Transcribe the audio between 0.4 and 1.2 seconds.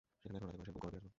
রাজা গণেশের গড় বিরাজমান।